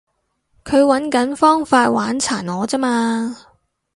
[0.65, 3.37] 佢搵緊方法玩殘我咋嘛